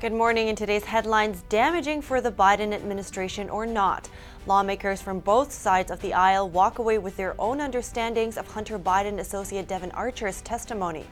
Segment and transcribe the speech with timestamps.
[0.00, 0.46] Good morning.
[0.46, 4.08] In today's headlines, damaging for the Biden administration or not.
[4.46, 8.78] Lawmakers from both sides of the aisle walk away with their own understandings of Hunter
[8.78, 11.04] Biden associate Devon Archer's testimony.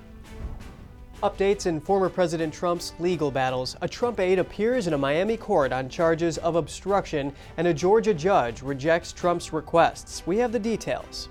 [1.24, 3.74] Updates in former President Trump's legal battles.
[3.80, 8.14] A Trump aide appears in a Miami court on charges of obstruction, and a Georgia
[8.14, 10.24] judge rejects Trump's requests.
[10.26, 11.28] We have the details.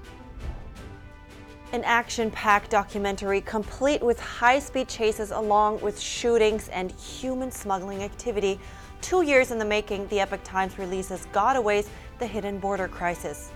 [1.76, 8.02] An action packed documentary complete with high speed chases along with shootings and human smuggling
[8.02, 8.62] activity.
[9.02, 13.52] Two years in the making, the Epoch Times releases Gotaways The Hidden Border Crisis.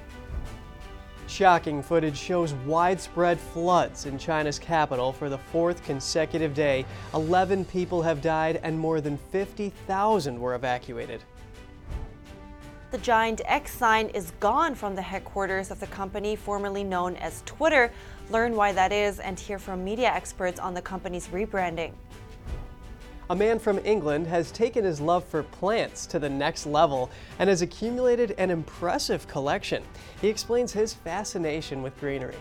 [1.27, 6.85] Shocking footage shows widespread floods in China's capital for the fourth consecutive day.
[7.13, 11.23] 11 people have died and more than 50,000 were evacuated.
[12.91, 17.43] The giant X sign is gone from the headquarters of the company formerly known as
[17.45, 17.91] Twitter.
[18.31, 21.93] Learn why that is and hear from media experts on the company's rebranding.
[23.29, 27.47] A man from England has taken his love for plants to the next level and
[27.47, 29.83] has accumulated an impressive collection.
[30.19, 32.37] He explains his fascination with greenery.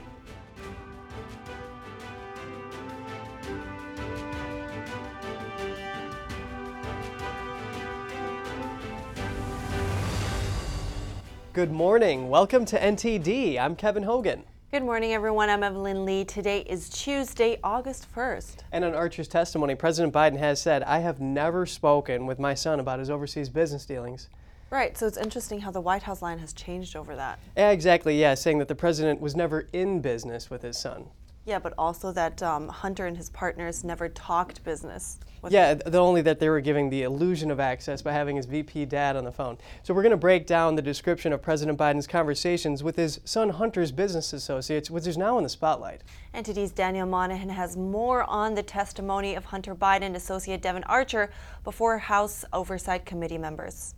[11.58, 12.28] Good morning.
[12.28, 13.58] Welcome to NTD.
[13.58, 14.44] I'm Kevin Hogan.
[14.70, 15.50] Good morning, everyone.
[15.50, 16.24] I'm Evelyn Lee.
[16.24, 18.58] Today is Tuesday, August 1st.
[18.70, 22.78] And on Archer's testimony, President Biden has said, I have never spoken with my son
[22.78, 24.28] about his overseas business dealings.
[24.70, 27.40] Right, so it's interesting how the White House line has changed over that.
[27.56, 31.06] Yeah, exactly, yeah, saying that the president was never in business with his son.
[31.48, 35.18] Yeah, but also that um, Hunter and his partners never talked business.
[35.48, 38.84] Yeah, the only that they were giving the illusion of access by having his VP
[38.84, 39.56] dad on the phone.
[39.82, 43.48] So we're going to break down the description of President Biden's conversations with his son
[43.48, 46.02] Hunter's business associates, which is now in the spotlight.
[46.34, 51.30] NTD's Daniel Monahan has more on the testimony of Hunter Biden associate Devon Archer
[51.64, 53.94] before House Oversight Committee members.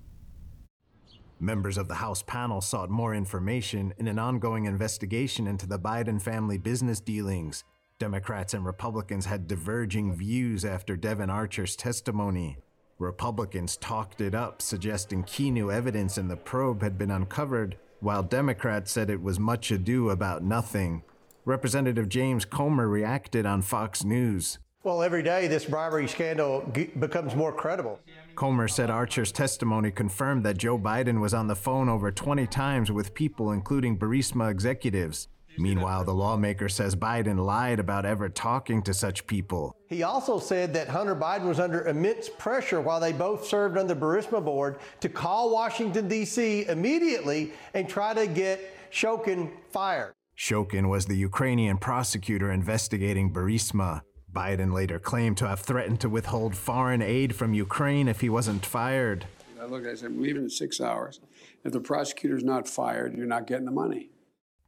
[1.42, 6.20] Members of the House panel sought more information in an ongoing investigation into the Biden
[6.20, 7.64] family business dealings.
[7.98, 12.58] Democrats and Republicans had diverging views after Devon Archer's testimony.
[12.98, 18.22] Republicans talked it up, suggesting key new evidence in the probe had been uncovered, while
[18.22, 21.02] Democrats said it was much ado about nothing.
[21.46, 24.58] Representative James Comer reacted on Fox News.
[24.82, 26.60] Well, every day this bribery scandal
[26.98, 27.98] becomes more credible.
[28.34, 32.90] Comer said Archer's testimony confirmed that Joe Biden was on the phone over 20 times
[32.90, 35.28] with people, including Burisma executives.
[35.58, 39.76] Meanwhile, the lawmaker says Biden lied about ever talking to such people.
[39.88, 43.86] He also said that Hunter Biden was under immense pressure while they both served on
[43.86, 46.66] the Burisma board to call Washington, D.C.
[46.66, 50.14] immediately and try to get Shokin fired.
[50.36, 54.02] Shokin was the Ukrainian prosecutor investigating Burisma.
[54.32, 58.64] Biden later claimed to have threatened to withhold foreign aid from Ukraine if he wasn't
[58.64, 59.26] fired.
[59.60, 61.20] I looked, I said, I'm leaving in six hours.
[61.64, 64.10] If the prosecutor's not fired, you're not getting the money.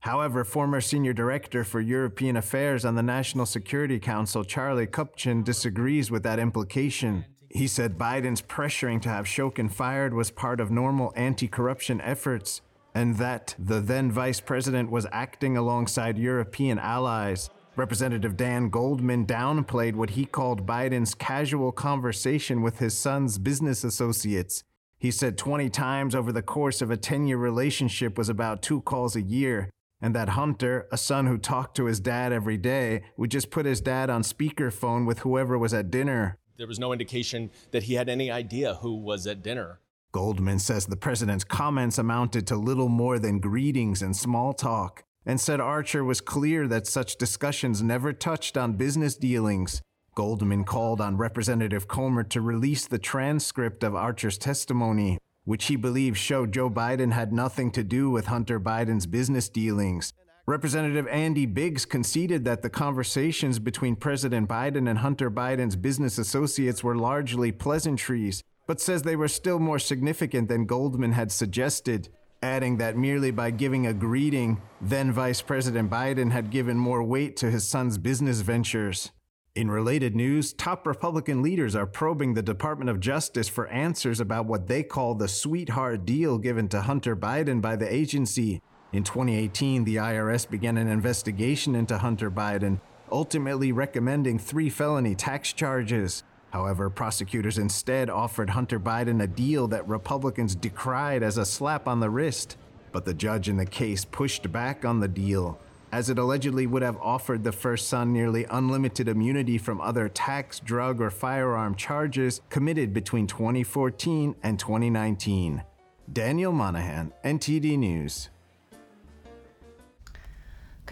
[0.00, 6.10] However, former senior director for European affairs on the National Security Council, Charlie Kupchan, disagrees
[6.10, 7.24] with that implication.
[7.48, 12.62] He said Biden's pressuring to have Shokin fired was part of normal anti corruption efforts,
[12.94, 17.48] and that the then vice president was acting alongside European allies.
[17.74, 24.62] Representative Dan Goldman downplayed what he called Biden's casual conversation with his son's business associates.
[24.98, 28.82] He said 20 times over the course of a 10 year relationship was about two
[28.82, 29.70] calls a year,
[30.02, 33.64] and that Hunter, a son who talked to his dad every day, would just put
[33.64, 36.36] his dad on speakerphone with whoever was at dinner.
[36.58, 39.80] There was no indication that he had any idea who was at dinner.
[40.12, 45.40] Goldman says the president's comments amounted to little more than greetings and small talk and
[45.40, 49.80] said Archer was clear that such discussions never touched on business dealings.
[50.14, 56.18] Goldman called on Representative Comer to release the transcript of Archer's testimony, which he believes
[56.18, 60.12] showed Joe Biden had nothing to do with Hunter Biden's business dealings.
[60.44, 66.82] Representative Andy Biggs conceded that the conversations between President Biden and Hunter Biden's business associates
[66.82, 72.08] were largely pleasantries, but says they were still more significant than Goldman had suggested
[72.42, 77.36] adding that merely by giving a greeting, then Vice President Biden had given more weight
[77.36, 79.12] to his son's business ventures.
[79.54, 84.46] In related news, top Republican leaders are probing the Department of Justice for answers about
[84.46, 88.62] what they call the sweetheart deal given to Hunter Biden by the agency.
[88.92, 92.80] In 2018, the IRS began an investigation into Hunter Biden,
[93.10, 96.24] ultimately recommending three felony tax charges.
[96.52, 102.00] However, prosecutors instead offered Hunter Biden a deal that Republicans decried as a slap on
[102.00, 102.58] the wrist.
[102.93, 105.58] But the judge in the case pushed back on the deal.
[105.93, 110.58] as it allegedly would have offered the first son nearly unlimited immunity from other tax,
[110.58, 115.62] drug, or firearm charges committed between 2014 and 2019.
[116.10, 118.31] Daniel Monahan, NTD News.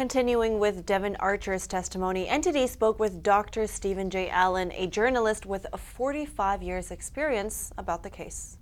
[0.01, 3.67] Continuing with Devon Archer's testimony, NTD spoke with Dr.
[3.67, 4.31] Stephen J.
[4.31, 8.57] Allen, a journalist with 45 years' experience, about the case.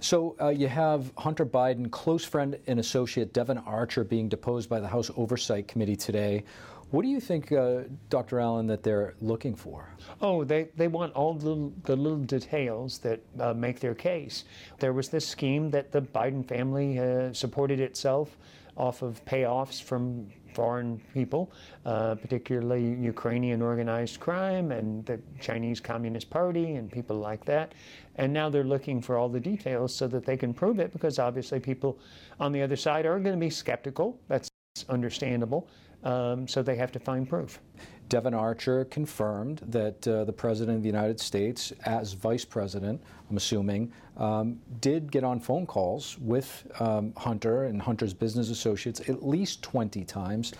[0.00, 4.80] So uh, you have Hunter Biden, close friend and associate Devon Archer being deposed by
[4.80, 6.42] the House Oversight Committee today.
[6.90, 8.40] What do you think, uh, Dr.
[8.40, 9.88] Allen, that they're looking for?
[10.20, 14.42] Oh, they, they want all the, the little details that uh, make their case.
[14.80, 18.36] There was this scheme that the Biden family uh, supported itself
[18.76, 21.52] off of payoffs from foreign people,
[21.84, 27.74] uh, particularly Ukrainian organized crime and the Chinese Communist Party and people like that.
[28.14, 31.18] And now they're looking for all the details so that they can prove it because
[31.18, 31.98] obviously people
[32.40, 34.18] on the other side are going to be skeptical.
[34.28, 34.48] That's
[34.88, 35.68] understandable.
[36.04, 37.60] Um, so they have to find proof.
[38.08, 43.36] Devon Archer confirmed that uh, the President of the United States, as Vice President, I'm
[43.36, 49.26] assuming, um, did get on phone calls with um, Hunter and Hunter's business associates at
[49.26, 50.52] least 20 times.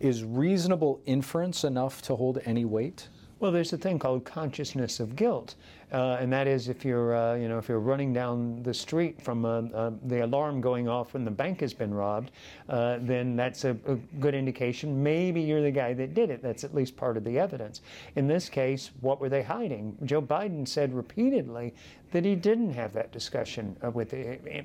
[0.00, 3.08] Is reasonable inference enough to hold any weight?
[3.38, 5.56] Well, there's a thing called consciousness of guilt,
[5.92, 9.22] uh, and that is if you're, uh, you know, if you're running down the street
[9.22, 12.32] from uh, uh the alarm going off when the bank has been robbed,
[12.68, 15.02] uh, then that's a, a, good indication.
[15.02, 16.42] Maybe you're the guy that did it.
[16.42, 17.82] That's at least part of the evidence.
[18.16, 19.96] In this case, what were they hiding?
[20.04, 21.72] Joe Biden said repeatedly
[22.12, 24.14] that he didn't have that discussion with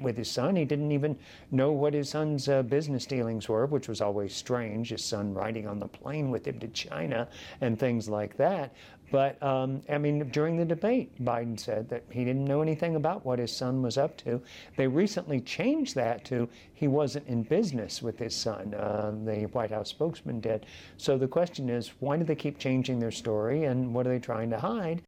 [0.01, 0.55] with his son.
[0.55, 1.17] He didn't even
[1.51, 4.89] know what his son's business dealings were, which was always strange.
[4.89, 7.27] His son riding on the plane with him to China
[7.59, 8.73] and things like that.
[9.11, 13.25] But um, I mean, during the debate, Biden said that he didn't know anything about
[13.25, 14.41] what his son was up to.
[14.77, 18.73] They recently changed that to he wasn't in business with his son.
[18.73, 20.65] Uh, the White House spokesman did.
[20.97, 24.19] So the question is, why do they keep changing their story, and what are they
[24.19, 25.01] trying to hide?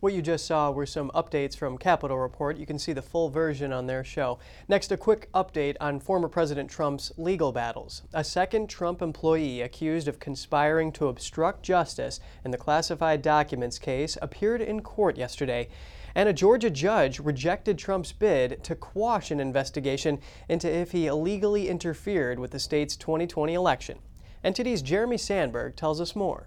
[0.00, 2.56] What you just saw were some updates from Capitol Report.
[2.56, 4.38] You can see the full version on their show.
[4.68, 8.02] Next, a quick update on former President Trump's legal battles.
[8.12, 14.16] A second Trump employee accused of conspiring to obstruct justice in the classified documents case
[14.22, 15.68] appeared in court yesterday.
[16.14, 21.68] And a Georgia judge rejected Trump's bid to quash an investigation into if he illegally
[21.68, 23.98] interfered with the state's 2020 election.
[24.44, 26.46] NTD's Jeremy Sandberg tells us more.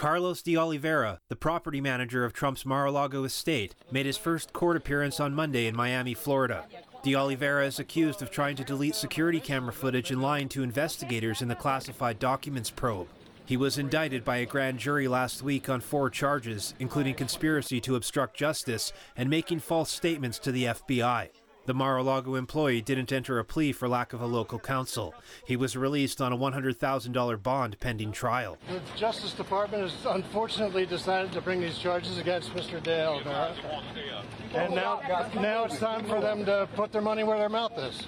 [0.00, 5.20] Carlos de Oliveira, the property manager of Trump's Mar-a-Lago estate, made his first court appearance
[5.20, 6.64] on Monday in Miami, Florida.
[7.02, 11.42] De Oliveira is accused of trying to delete security camera footage and lying to investigators
[11.42, 13.08] in the classified documents probe.
[13.44, 17.96] He was indicted by a grand jury last week on four charges, including conspiracy to
[17.96, 21.28] obstruct justice and making false statements to the FBI.
[21.70, 25.14] The Mar-a-Lago employee didn't enter a plea for lack of a local counsel.
[25.46, 28.58] He was released on a $100,000 bond pending trial.
[28.68, 32.82] The Justice Department has unfortunately decided to bring these charges against Mr.
[32.82, 33.22] Dale.
[34.52, 35.00] And now,
[35.36, 38.04] now it's time for them to put their money where their mouth is.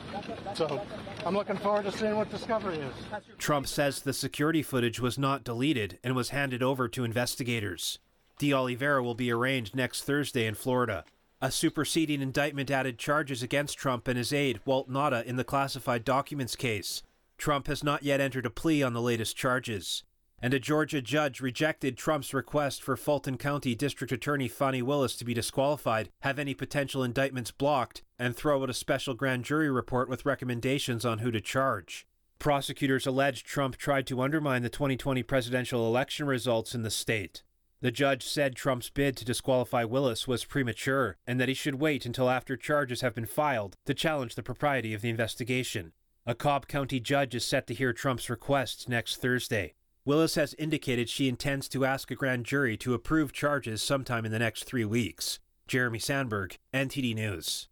[0.55, 0.85] So
[1.25, 2.95] I'm looking forward to seeing what discovery is.
[3.39, 8.01] Trump says the security footage was not deleted and was handed over to investigators.
[8.41, 11.05] De Oliveira will be arraigned next Thursday in Florida.
[11.45, 16.05] A superseding indictment added charges against Trump and his aide, Walt Nauta, in the classified
[16.05, 17.03] documents case.
[17.37, 20.05] Trump has not yet entered a plea on the latest charges.
[20.41, 25.25] And a Georgia judge rejected Trump's request for Fulton County District Attorney Fani Willis to
[25.25, 30.09] be disqualified, have any potential indictments blocked, and throw out a special grand jury report
[30.09, 32.07] with recommendations on who to charge.
[32.39, 37.43] Prosecutors alleged Trump tried to undermine the 2020 presidential election results in the state.
[37.83, 42.07] The judge said Trump's bid to disqualify Willis was premature and that he should wait
[42.07, 45.91] until after charges have been filed to challenge the propriety of the investigation.
[46.25, 49.75] A Cobb County judge is set to hear Trump's requests next Thursday.
[50.05, 54.31] Willis has indicated she intends to ask a grand jury to approve charges sometime in
[54.31, 55.41] the next three weeks.
[55.67, 57.67] Jeremy Sandberg, NTD News.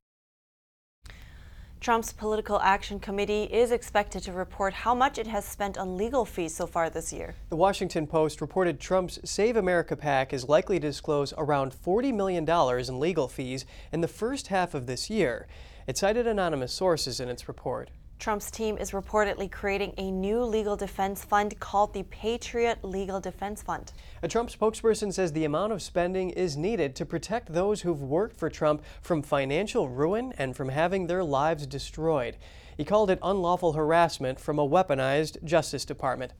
[1.80, 6.26] Trump's Political Action Committee is expected to report how much it has spent on legal
[6.26, 7.34] fees so far this year.
[7.48, 12.46] The Washington Post reported Trump's Save America PAC is likely to disclose around $40 million
[12.46, 15.48] in legal fees in the first half of this year.
[15.86, 17.88] It cited anonymous sources in its report.
[18.20, 23.62] Trump's team is reportedly creating a new legal defense fund called the Patriot Legal Defense
[23.62, 23.92] Fund.
[24.22, 28.36] A Trump spokesperson says the amount of spending is needed to protect those who've worked
[28.36, 32.36] for Trump from financial ruin and from having their lives destroyed.
[32.76, 36.32] He called it unlawful harassment from a weaponized Justice Department.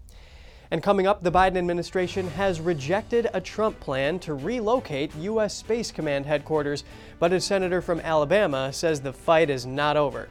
[0.70, 5.56] And coming up, the Biden administration has rejected a Trump plan to relocate U.S.
[5.56, 6.84] Space Command headquarters,
[7.18, 10.28] but a senator from Alabama says the fight is not over.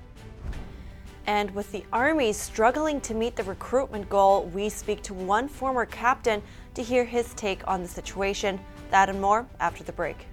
[1.30, 5.86] And with the Army struggling to meet the recruitment goal, we speak to one former
[5.86, 6.42] captain
[6.74, 8.60] to hear his take on the situation.
[8.90, 10.26] That and more after the break.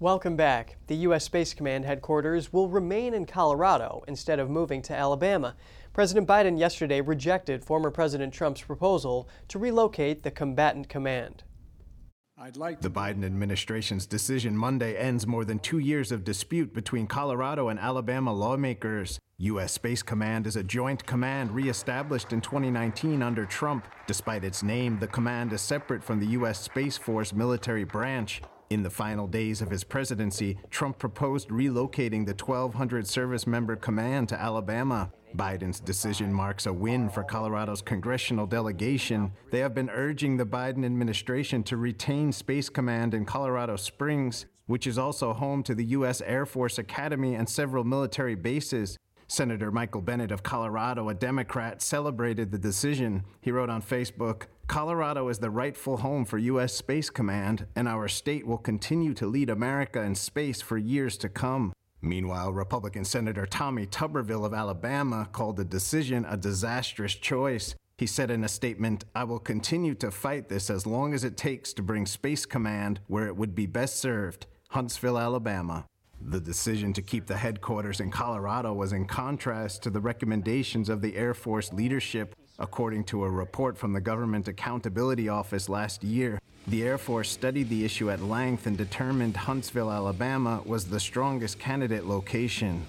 [0.00, 0.76] Welcome back.
[0.86, 1.24] The U.S.
[1.24, 5.56] Space Command headquarters will remain in Colorado instead of moving to Alabama.
[5.94, 11.44] President Biden yesterday rejected former President Trump's proposal to relocate the combatant command.
[12.36, 17.06] I'd like the Biden administration's decision Monday ends more than two years of dispute between
[17.06, 19.20] Colorado and Alabama lawmakers.
[19.38, 19.70] U.S.
[19.70, 23.86] Space Command is a joint command reestablished in 2019 under Trump.
[24.08, 26.58] Despite its name, the command is separate from the U.S.
[26.58, 28.42] Space Force military branch.
[28.68, 34.28] In the final days of his presidency, Trump proposed relocating the 1,200 service member command
[34.30, 35.12] to Alabama.
[35.36, 39.32] Biden's decision marks a win for Colorado's congressional delegation.
[39.50, 44.86] They have been urging the Biden administration to retain Space Command in Colorado Springs, which
[44.86, 46.22] is also home to the U.S.
[46.22, 48.96] Air Force Academy and several military bases.
[49.26, 53.24] Senator Michael Bennet of Colorado, a Democrat, celebrated the decision.
[53.40, 56.72] He wrote on Facebook Colorado is the rightful home for U.S.
[56.72, 61.28] Space Command, and our state will continue to lead America in space for years to
[61.28, 61.72] come.
[62.04, 67.74] Meanwhile, Republican Senator Tommy Tuberville of Alabama called the decision a disastrous choice.
[67.96, 71.38] He said in a statement, I will continue to fight this as long as it
[71.38, 75.86] takes to bring Space Command where it would be best served Huntsville, Alabama.
[76.20, 81.00] The decision to keep the headquarters in Colorado was in contrast to the recommendations of
[81.00, 86.38] the Air Force leadership, according to a report from the Government Accountability Office last year.
[86.66, 91.58] The Air Force studied the issue at length and determined Huntsville, Alabama was the strongest
[91.58, 92.86] candidate location.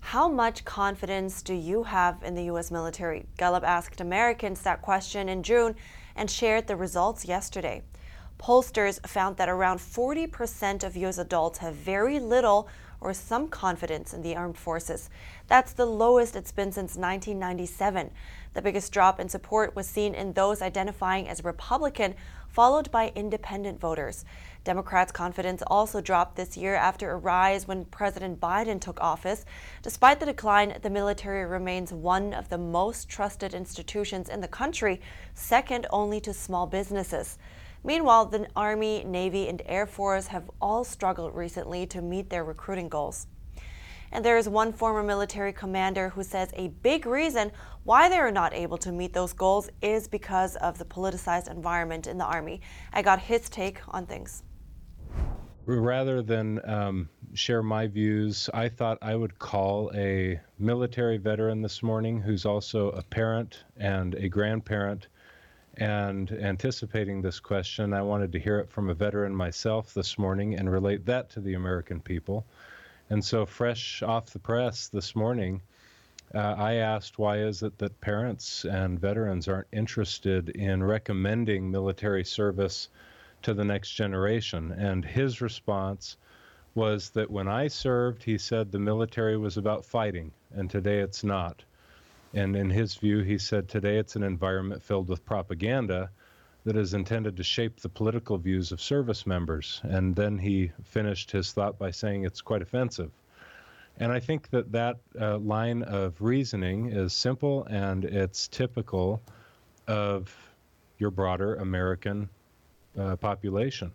[0.00, 2.70] How much confidence do you have in the U.S.
[2.70, 3.26] military?
[3.36, 5.74] Gallup asked Americans that question in June
[6.16, 7.82] and shared the results yesterday.
[8.38, 11.18] Pollsters found that around 40% of U.S.
[11.18, 12.68] adults have very little
[13.00, 15.10] or some confidence in the armed forces.
[15.46, 18.10] That's the lowest it's been since 1997.
[18.54, 22.14] The biggest drop in support was seen in those identifying as Republican,
[22.48, 24.24] followed by independent voters.
[24.64, 29.44] Democrats' confidence also dropped this year after a rise when President Biden took office.
[29.82, 35.00] Despite the decline, the military remains one of the most trusted institutions in the country,
[35.34, 37.38] second only to small businesses.
[37.88, 42.90] Meanwhile, the Army, Navy, and Air Force have all struggled recently to meet their recruiting
[42.90, 43.28] goals.
[44.12, 47.50] And there is one former military commander who says a big reason
[47.84, 52.06] why they are not able to meet those goals is because of the politicized environment
[52.06, 52.60] in the Army.
[52.92, 54.42] I got his take on things.
[55.64, 61.82] Rather than um, share my views, I thought I would call a military veteran this
[61.82, 65.08] morning who's also a parent and a grandparent
[65.78, 70.56] and anticipating this question, I wanted to hear it from a veteran myself this morning
[70.56, 72.44] and relate that to the American people.
[73.10, 75.62] And so, fresh off the press this morning,
[76.34, 82.24] uh, I asked why is it that parents and veterans aren't interested in recommending military
[82.24, 82.88] service
[83.42, 84.72] to the next generation?
[84.72, 86.16] And his response
[86.74, 91.22] was that when I served, he said the military was about fighting, and today it's
[91.22, 91.64] not.
[92.34, 96.10] And in his view, he said today it's an environment filled with propaganda
[96.64, 99.80] that is intended to shape the political views of service members.
[99.84, 103.10] And then he finished his thought by saying it's quite offensive.
[103.96, 109.22] And I think that that uh, line of reasoning is simple and it's typical
[109.86, 110.34] of
[110.98, 112.28] your broader American
[112.98, 113.92] uh, population.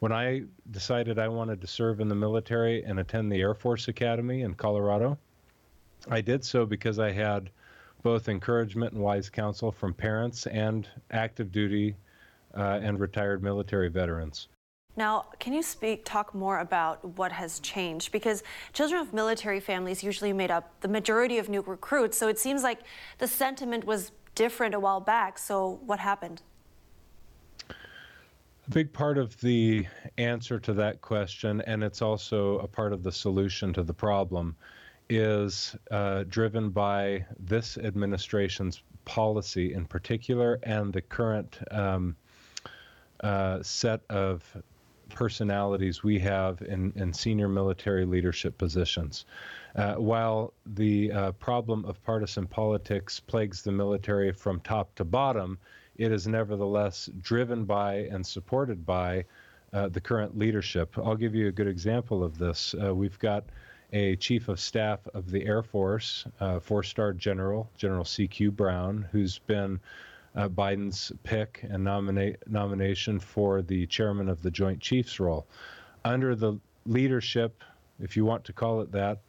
[0.00, 3.88] When I decided I wanted to serve in the military and attend the Air Force
[3.88, 5.18] Academy in Colorado,
[6.08, 7.50] I did so because I had
[8.02, 11.96] both encouragement and wise counsel from parents and active duty
[12.54, 14.48] uh, and retired military veterans.
[14.94, 18.12] Now, can you speak, talk more about what has changed?
[18.12, 18.42] Because
[18.74, 22.62] children of military families usually made up the majority of new recruits, so it seems
[22.62, 22.80] like
[23.18, 25.38] the sentiment was different a while back.
[25.38, 26.42] So, what happened?
[27.70, 29.86] A big part of the
[30.18, 34.54] answer to that question, and it's also a part of the solution to the problem,
[35.12, 42.16] is uh, driven by this administration's policy in particular and the current um,
[43.20, 44.42] uh, set of
[45.10, 49.26] personalities we have in, in senior military leadership positions.
[49.76, 55.58] Uh, while the uh, problem of partisan politics plagues the military from top to bottom,
[55.96, 59.22] it is nevertheless driven by and supported by
[59.74, 60.96] uh, the current leadership.
[60.96, 62.74] I'll give you a good example of this.
[62.82, 63.44] Uh, we've got
[63.92, 68.52] a chief of staff of the Air Force, uh, four star general, General C.Q.
[68.52, 69.78] Brown, who's been
[70.34, 75.46] uh, Biden's pick and nominate, nomination for the chairman of the Joint Chiefs role.
[76.04, 77.62] Under the leadership,
[78.00, 79.20] if you want to call it that,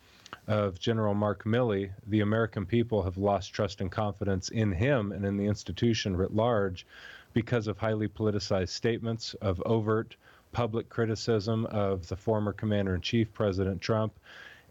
[0.47, 5.25] of General Mark Milley, the American people have lost trust and confidence in him and
[5.25, 6.87] in the institution writ large
[7.33, 10.15] because of highly politicized statements, of overt
[10.51, 14.13] public criticism of the former commander in chief, President Trump,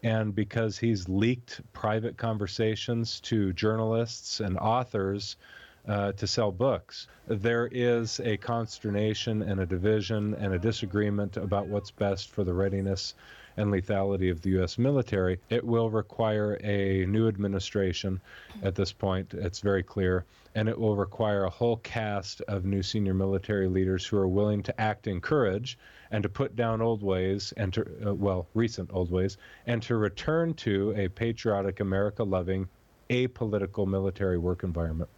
[0.03, 5.37] and because he's leaked private conversations to journalists and authors
[5.87, 7.07] uh, to sell books.
[7.27, 12.53] There is a consternation and a division and a disagreement about what's best for the
[12.53, 13.15] readiness
[13.57, 14.77] and lethality of the U.S.
[14.77, 15.39] military.
[15.49, 18.19] It will require a new administration
[18.63, 20.25] at this point, it's very clear,
[20.55, 24.63] and it will require a whole cast of new senior military leaders who are willing
[24.63, 25.77] to act in courage
[26.11, 29.37] and to put down old ways and to, uh, well, recent old ways,
[29.67, 32.67] and to return to a patriotic, America loving,
[33.09, 35.09] apolitical military work environment.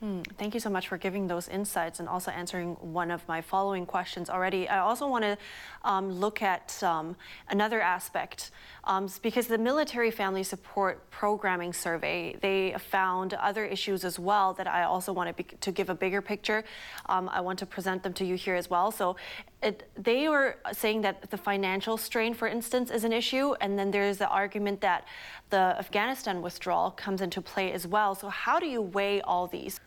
[0.00, 3.42] Hmm, thank you so much for giving those insights and also answering one of my
[3.42, 4.66] following questions already.
[4.66, 5.36] I also want to
[5.84, 7.16] um, look at um,
[7.50, 8.50] another aspect
[8.84, 14.66] um, because the Military Family Support Programming Survey they found other issues as well that
[14.66, 16.64] I also want to, to give a bigger picture.
[17.04, 18.90] Um, I want to present them to you here as well.
[18.90, 19.16] So
[19.62, 23.90] it, they were saying that the financial strain, for instance, is an issue, and then
[23.90, 25.04] there's the argument that
[25.50, 28.14] the Afghanistan withdrawal comes into play as well.
[28.14, 29.78] So how do you weigh all these?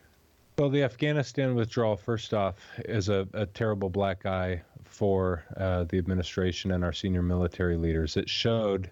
[0.59, 5.97] Well, the Afghanistan withdrawal, first off, is a, a terrible black eye for uh, the
[5.97, 8.17] administration and our senior military leaders.
[8.17, 8.91] It showed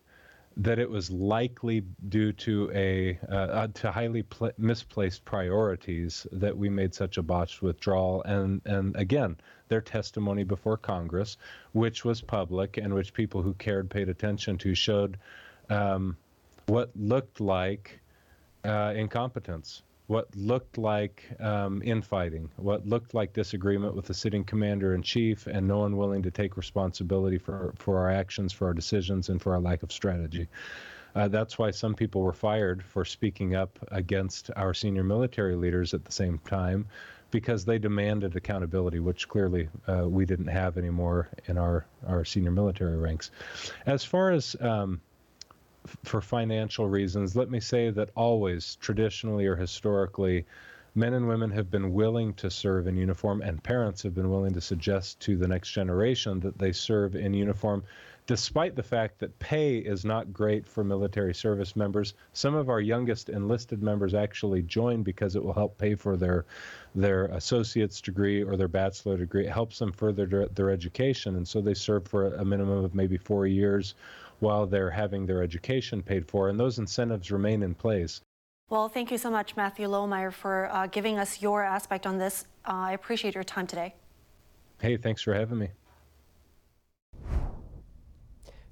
[0.58, 6.58] that it was likely due to a uh, uh, to highly pl- misplaced priorities that
[6.58, 8.24] we made such a botched withdrawal.
[8.24, 9.38] And and again,
[9.68, 11.38] their testimony before Congress,
[11.74, 15.20] which was public and which people who cared paid attention to, showed
[15.70, 16.18] um,
[16.66, 18.00] what looked like
[18.66, 24.94] uh, incompetence what looked like um, infighting, what looked like disagreement with the sitting commander
[24.94, 28.74] in chief, and no one willing to take responsibility for, for our actions, for our
[28.74, 30.50] decisions, and for our lack of strategy.
[31.16, 35.94] Uh, that's why some people were fired for speaking up against our senior military leaders
[35.94, 36.86] at the same time,
[37.32, 42.52] because they demanded accountability, which clearly uh, we didn't have anymore in our, our senior
[42.52, 43.32] military ranks.
[43.86, 45.00] As far as um,
[46.04, 50.46] for financial reasons, let me say that always, traditionally or historically,
[50.94, 54.54] men and women have been willing to serve in uniform, and parents have been willing
[54.54, 57.84] to suggest to the next generation that they serve in uniform,
[58.28, 62.14] despite the fact that pay is not great for military service members.
[62.34, 66.46] Some of our youngest enlisted members actually join because it will help pay for their
[66.94, 69.48] their associate's degree or their bachelor degree.
[69.48, 72.94] It helps them further their, their education, and so they serve for a minimum of
[72.94, 73.96] maybe four years
[74.42, 78.22] while they're having their education paid for, and those incentives remain in place.
[78.70, 82.46] Well, thank you so much, Matthew Lohmeier, for uh, giving us your aspect on this.
[82.66, 83.96] Uh, I appreciate your time today.
[84.80, 85.70] Hey, thanks for having me.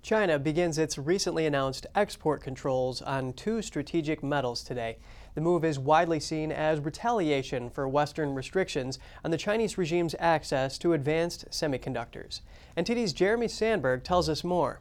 [0.01, 4.97] China begins its recently announced export controls on two strategic metals today.
[5.35, 10.77] The move is widely seen as retaliation for Western restrictions on the Chinese regime's access
[10.79, 12.39] to advanced semiconductors.
[12.77, 14.79] NTD's Jeremy Sandberg tells us more.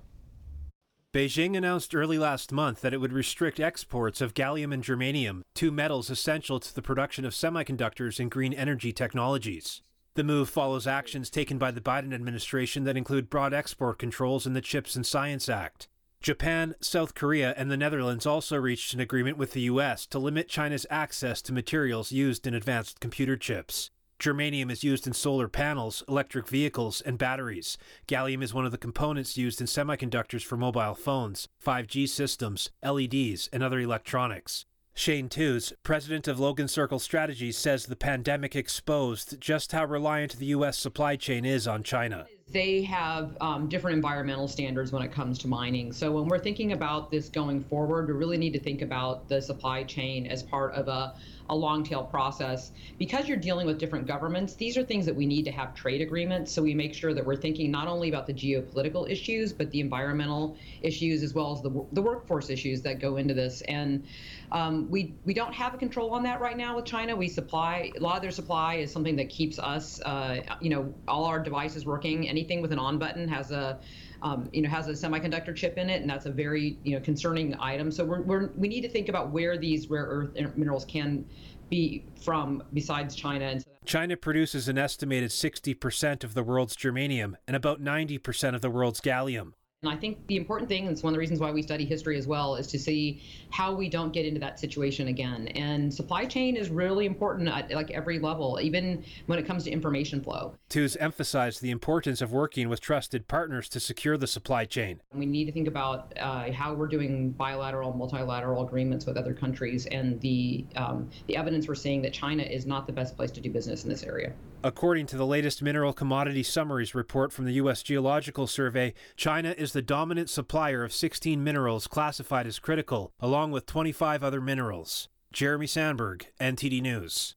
[1.14, 5.70] Beijing announced early last month that it would restrict exports of gallium and germanium, two
[5.70, 9.80] metals essential to the production of semiconductors and green energy technologies.
[10.16, 14.52] The move follows actions taken by the Biden administration that include broad export controls in
[14.52, 15.88] the CHIPS and Science Act.
[16.20, 20.04] Japan, South Korea, and the Netherlands also reached an agreement with the U.S.
[20.08, 23.90] to limit China's access to materials used in advanced computer chips.
[24.18, 27.78] Germanium is used in solar panels, electric vehicles, and batteries.
[28.08, 33.48] Gallium is one of the components used in semiconductors for mobile phones, 5G systems, LEDs,
[33.52, 34.66] and other electronics.
[34.98, 40.46] Shane Tews, president of Logan Circle Strategies, says the pandemic exposed just how reliant the
[40.46, 40.76] U.S.
[40.76, 42.26] supply chain is on China.
[42.48, 45.92] They have um, different environmental standards when it comes to mining.
[45.92, 49.40] So when we're thinking about this going forward, we really need to think about the
[49.40, 51.14] supply chain as part of a
[51.50, 52.72] a long tail process.
[52.98, 56.00] Because you're dealing with different governments, these are things that we need to have trade
[56.00, 59.70] agreements so we make sure that we're thinking not only about the geopolitical issues, but
[59.70, 63.62] the environmental issues as well as the, the workforce issues that go into this.
[63.62, 64.06] And
[64.52, 67.14] um, we, we don't have a control on that right now with China.
[67.14, 70.92] We supply, a lot of their supply is something that keeps us, uh, you know,
[71.06, 72.28] all our devices working.
[72.28, 73.78] Anything with an on button has a
[74.22, 77.00] um, you know, has a semiconductor chip in it, and that's a very, you know,
[77.00, 77.90] concerning item.
[77.90, 81.24] So we're, we're, we need to think about where these rare earth minerals can
[81.68, 83.44] be from besides China.
[83.44, 88.60] And so China produces an estimated 60% of the world's germanium and about 90% of
[88.60, 89.52] the world's gallium.
[89.82, 91.84] And I think the important thing, and it's one of the reasons why we study
[91.84, 95.46] history as well, is to see how we don't get into that situation again.
[95.48, 99.70] And supply chain is really important at like every level, even when it comes to
[99.70, 100.56] information flow.
[100.68, 105.00] Tews emphasized the importance of working with trusted partners to secure the supply chain.
[105.14, 109.86] We need to think about uh, how we're doing bilateral, multilateral agreements with other countries,
[109.86, 113.40] and the um, the evidence we're seeing that China is not the best place to
[113.40, 114.32] do business in this area.
[114.64, 117.80] According to the latest mineral commodity summaries report from the U.S.
[117.80, 123.66] Geological Survey, China is the dominant supplier of 16 minerals classified as critical, along with
[123.66, 125.08] 25 other minerals.
[125.32, 127.36] Jeremy Sandberg, NTD News.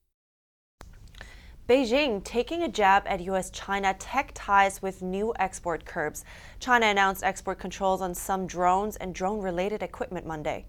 [1.68, 3.50] Beijing taking a jab at U.S.
[3.50, 6.24] China tech ties with new export curbs.
[6.58, 10.66] China announced export controls on some drones and drone related equipment Monday.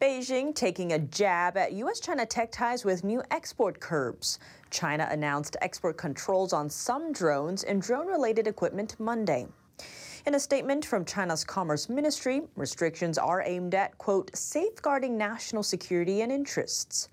[0.00, 1.98] Beijing taking a jab at U.S.
[1.98, 4.38] China tech ties with new export curbs.
[4.70, 9.46] China announced export controls on some drones and drone related equipment Monday.
[10.26, 16.20] In a statement from China's Commerce Ministry, restrictions are aimed at, quote, safeguarding national security
[16.22, 17.08] and interests.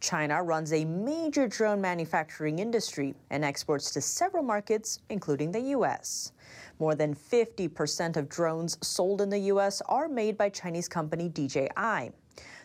[0.00, 6.32] China runs a major drone manufacturing industry and exports to several markets, including the U.S.
[6.78, 9.82] More than 50% of drones sold in the U.S.
[9.86, 12.12] are made by Chinese company DJI.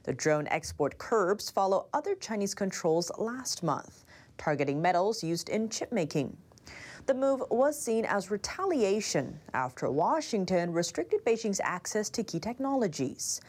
[0.04, 4.05] The drone export curbs follow other Chinese controls last month,
[4.38, 6.38] targeting metals used in chip making.
[7.06, 13.42] The move was seen as retaliation after Washington restricted Beijing's access to key technologies.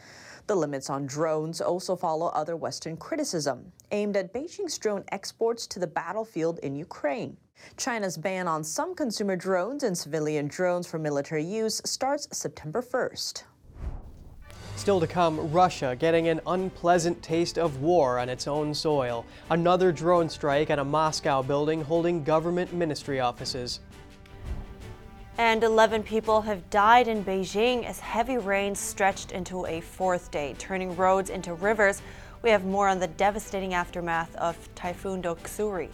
[0.45, 5.79] The limits on drones also follow other Western criticism aimed at Beijing's drone exports to
[5.79, 7.35] the battlefield in Ukraine.
[7.75, 13.43] China's ban on some consumer drones and civilian drones for military use starts September 1st.
[14.77, 19.25] Still to come, Russia getting an unpleasant taste of war on its own soil.
[19.49, 23.81] Another drone strike at a Moscow building holding government ministry offices.
[25.39, 30.55] And 11 people have died in Beijing as heavy rains stretched into a fourth day,
[30.59, 32.01] turning roads into rivers.
[32.43, 35.89] We have more on the devastating aftermath of Typhoon Doksuri.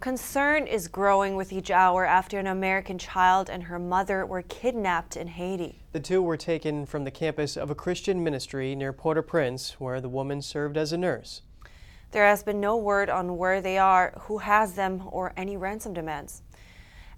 [0.00, 5.14] Concern is growing with each hour after an American child and her mother were kidnapped
[5.14, 5.82] in Haiti.
[5.92, 9.78] The two were taken from the campus of a Christian ministry near Port au Prince,
[9.78, 11.42] where the woman served as a nurse.
[12.12, 15.92] There has been no word on where they are, who has them, or any ransom
[15.92, 16.40] demands.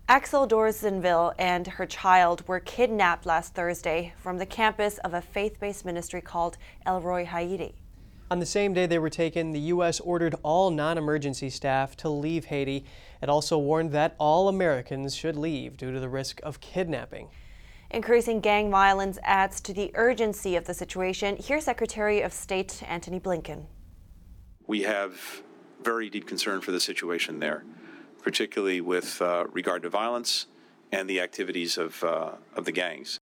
[0.09, 5.61] Axel Dorsainvil and her child were kidnapped last Thursday from the campus of a faith
[5.61, 7.77] based ministry called El Roi Haiti.
[8.33, 10.01] On the same day they were taken, the U.S.
[10.01, 12.87] ordered all non emergency staff to leave Haiti.
[13.21, 17.29] It also warned that all Americans should leave due to the risk of kidnapping.
[17.91, 21.37] Increasing gang violence adds to the urgency of the situation.
[21.39, 23.67] Here's Secretary of State Antony Blinken.
[24.67, 25.43] We have
[25.83, 27.65] very deep concern for the situation there,
[28.23, 30.47] particularly with uh, regard to violence
[30.91, 33.21] and the activities of, uh, of the gangs.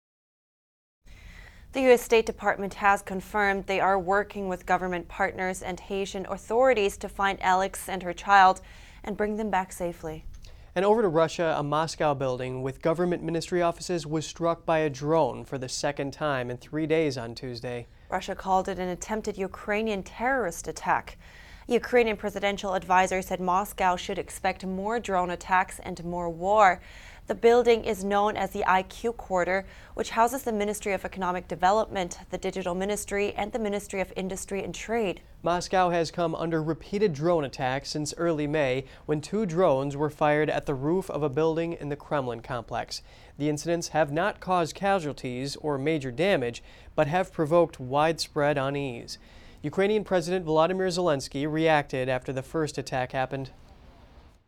[1.77, 2.01] The U.S.
[2.01, 7.37] State Department has confirmed they are working with government partners and Haitian authorities to find
[7.39, 8.61] Alix and her child
[9.03, 10.25] and bring them back safely.
[10.73, 14.89] And over to Russia, a Moscow building with government ministry offices was struck by a
[14.89, 17.85] drone for the second time in three days on Tuesday.
[18.09, 21.19] Russia called it an attempted Ukrainian terrorist attack.
[21.67, 26.81] Ukrainian presidential advisor said Moscow should expect more drone attacks and more war.
[27.27, 32.17] The building is known as the IQ Quarter, which houses the Ministry of Economic Development,
[32.29, 35.19] the Digital Ministry, and the Ministry of Industry and Trade.
[35.43, 40.49] Moscow has come under repeated drone attacks since early May when two drones were fired
[40.49, 43.01] at the roof of a building in the Kremlin complex.
[43.37, 46.63] The incidents have not caused casualties or major damage,
[46.95, 49.17] but have provoked widespread unease.
[49.61, 53.51] Ukrainian President Volodymyr Zelensky reacted after the first attack happened.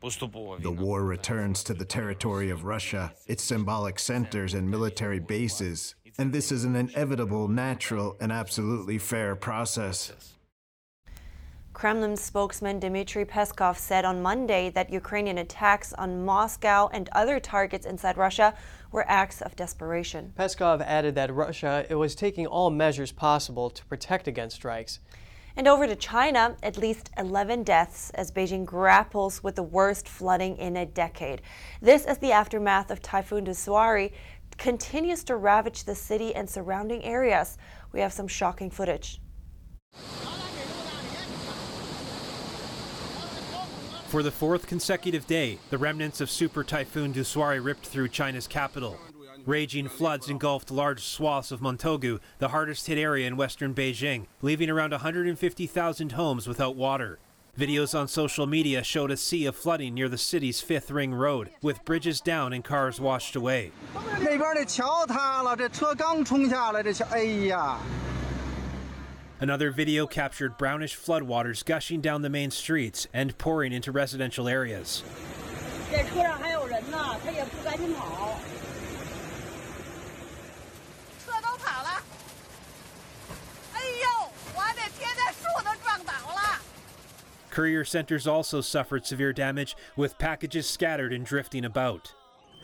[0.01, 6.31] The war returns to the territory of Russia, its symbolic centers and military bases, and
[6.31, 10.13] this is an inevitable, natural, and absolutely fair process.
[11.73, 17.85] Kremlin spokesman Dmitry Peskov said on Monday that Ukrainian attacks on Moscow and other targets
[17.85, 18.53] inside Russia
[18.93, 20.33] were acts of desperation.
[20.37, 24.99] Peskov added that Russia was taking all measures possible to protect against strikes.
[25.59, 30.55] And over to China, at least 11 deaths as Beijing grapples with the worst flooding
[30.55, 31.41] in a decade.
[31.81, 34.13] This as the aftermath of Typhoon Doksuri
[34.57, 37.57] continues to ravage the city and surrounding areas.
[37.91, 39.19] We have some shocking footage.
[44.07, 48.97] For the fourth consecutive day, the remnants of Super Typhoon Doksuri ripped through China's capital.
[49.45, 54.69] Raging floods engulfed large swaths of Mentougou, the hardest hit area in western Beijing, leaving
[54.69, 57.19] around 150,000 homes without water.
[57.57, 61.49] Videos on social media showed a sea of flooding near the city's Fifth Ring Road,
[61.61, 63.71] with bridges down and cars washed away.
[69.41, 75.03] Another video captured brownish floodwaters gushing down the main streets and pouring into residential areas.
[87.49, 92.13] Courier centers also suffered severe damage, with packages scattered and drifting about.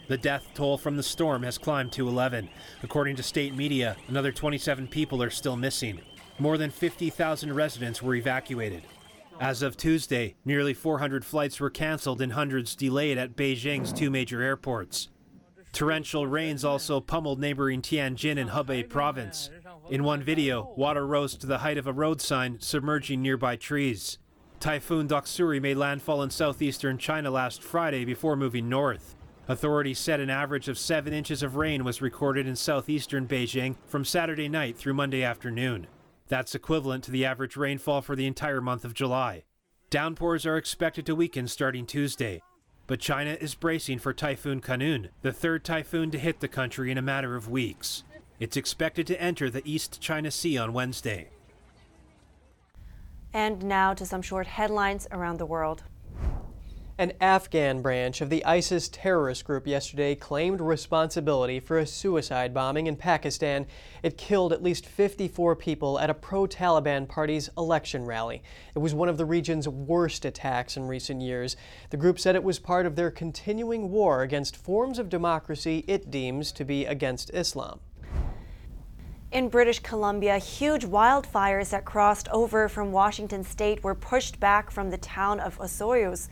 [0.08, 2.50] The death toll from the storm has climbed to 11.
[2.84, 6.02] According to state media, another 27 people are still missing.
[6.38, 8.84] More than 50,000 residents were evacuated.
[9.40, 14.42] As of Tuesday, nearly 400 flights were canceled and hundreds delayed at Beijing's two major
[14.42, 15.10] airports.
[15.74, 19.50] Torrential rains also pummeled neighboring Tianjin and Hebei province.
[19.90, 24.18] In one video, water rose to the height of a road sign, submerging nearby trees.
[24.60, 29.16] Typhoon Doksuri made landfall in southeastern China last Friday before moving north.
[29.48, 34.04] Authorities said an average of 7 inches of rain was recorded in southeastern Beijing from
[34.04, 35.86] Saturday night through Monday afternoon.
[36.28, 39.44] That's equivalent to the average rainfall for the entire month of July.
[39.92, 42.42] Downpours are expected to weaken starting Tuesday.
[42.88, 46.98] But China is bracing for Typhoon Khanun, the third typhoon to hit the country in
[46.98, 48.04] a matter of weeks.
[48.40, 51.30] It's expected to enter the East China Sea on Wednesday.
[53.36, 55.84] And now to some short headlines around the world.
[56.98, 62.88] An Afghan branch of the ISIS terrorist group yesterday claimed responsibility for a suicide bombing
[62.88, 63.66] in Pakistan.
[64.04, 68.42] It killed at least 54 people at a pro Taliban party's election rally.
[68.74, 71.58] It was one of the region's worst attacks in recent years.
[71.90, 76.10] The group said it was part of their continuing war against forms of democracy it
[76.10, 77.82] deems to be against Islam.
[79.36, 84.90] In British Columbia, huge wildfires that crossed over from Washington state were pushed back from
[84.90, 86.30] the town of Osoyoos.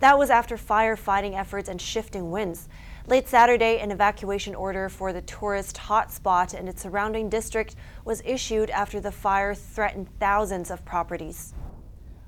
[0.00, 2.68] That was after firefighting efforts and shifting winds.
[3.06, 8.68] Late Saturday, an evacuation order for the tourist hotspot and its surrounding district was issued
[8.70, 11.54] after the fire threatened thousands of properties.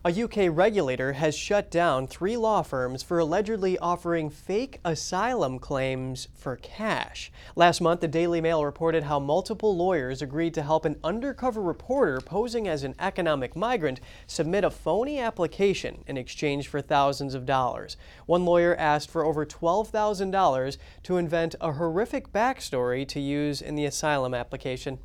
[0.04, 6.26] A UK regulator has shut down three law firms for allegedly offering fake asylum claims
[6.34, 7.30] for cash.
[7.54, 12.20] Last month, the Daily Mail reported how multiple lawyers agreed to help an undercover reporter
[12.20, 17.96] posing as an economic migrant submit a phony application in exchange for thousands of dollars.
[18.26, 23.84] One lawyer asked for over $12,000 to invent a horrific backstory to use in the
[23.84, 24.98] asylum application.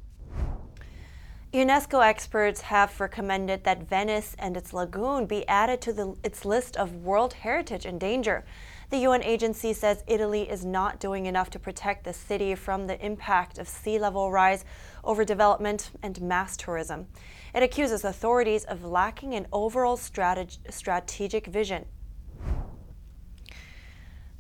[1.54, 6.76] UNESCO experts have recommended that Venice and its lagoon be added to the, its list
[6.76, 8.44] of World Heritage in danger.
[8.90, 13.04] The UN agency says Italy is not doing enough to protect the city from the
[13.04, 14.66] impact of sea level rise,
[15.06, 17.08] overdevelopment, and mass tourism.
[17.56, 21.86] It accuses authorities of lacking an overall strateg- strategic vision.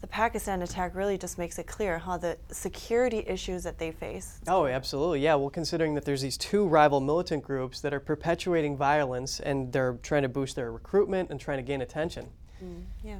[0.01, 4.39] The Pakistan attack really just makes it clear how the security issues that they face.
[4.47, 5.21] Oh, absolutely.
[5.21, 5.35] Yeah.
[5.35, 9.97] Well, considering that there's these two rival militant groups that are perpetuating violence and they're
[10.03, 12.27] trying to boost their recruitment and trying to gain attention.
[12.63, 13.19] Mm, yeah.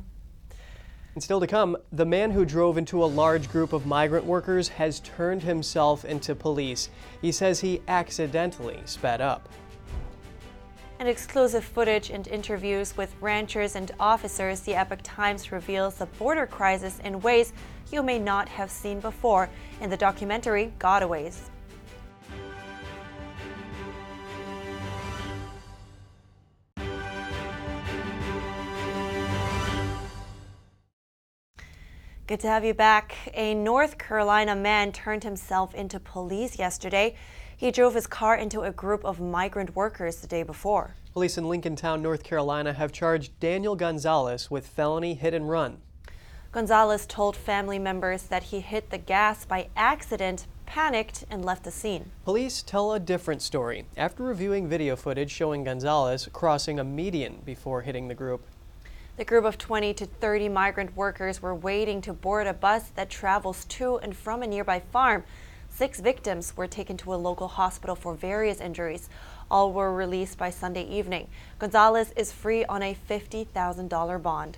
[1.16, 4.68] And still to come, the man who drove into a large group of migrant workers
[4.68, 6.90] has turned himself into police.
[7.24, 9.50] He says he accidentally sped up.
[11.00, 16.48] And exclusive footage and interviews with ranchers and officers, the Epoch Times reveals the border
[16.48, 17.54] crisis in ways
[17.92, 19.48] you may not have seen before
[19.80, 21.50] in the documentary Gotaways.
[32.26, 33.16] Good to have you back.
[33.36, 37.16] A North Carolina man turned himself into police yesterday.
[37.60, 40.94] He drove his car into a group of migrant workers the day before.
[41.14, 45.80] Police in Lincolnton, North Carolina have charged Daniel Gonzalez with felony hit and run.
[46.52, 51.72] Gonzalez told family members that he hit the gas by accident, panicked, and left the
[51.72, 52.12] scene.
[52.26, 57.82] Police tell a different story after reviewing video footage showing Gonzalez crossing a median before
[57.82, 58.46] hitting the group.
[59.18, 63.10] The group of 20 to 30 migrant workers were waiting to board a bus that
[63.10, 65.24] travels to and from a nearby farm.
[65.78, 69.10] Six victims were taken to a local hospital for various injuries.
[69.52, 71.28] All were released by Sunday evening.
[71.60, 74.58] Gonzalez is free on a $50,000 bond.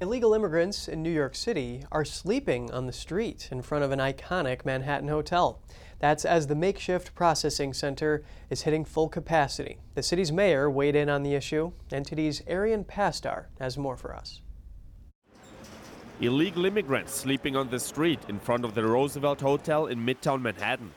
[0.00, 3.98] Illegal immigrants in New York City are sleeping on the street in front of an
[3.98, 5.60] iconic Manhattan hotel.
[5.98, 9.76] That's as the makeshift processing center is hitting full capacity.
[9.96, 11.72] The city's mayor weighed in on the issue.
[11.90, 14.40] NTD's Arian Pastar has more for us.
[16.20, 20.92] Illegal immigrants sleeping on the street in front of the Roosevelt Hotel in Midtown Manhattan.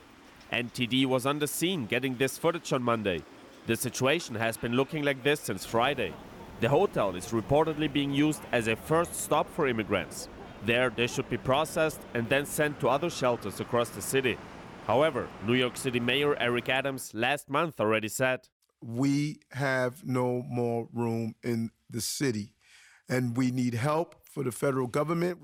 [0.52, 3.22] NTD was on the scene getting this footage on Monday.
[3.66, 6.12] The situation has been looking like this since Friday.
[6.60, 10.28] The hotel is reportedly being used as a first stop for immigrants.
[10.64, 14.38] There, they should be processed and then sent to other shelters across the city.
[14.86, 18.48] However, New York City Mayor Eric Adams last month already said
[18.80, 22.54] We have no more room in the city,
[23.08, 25.38] and we need help for the federal government.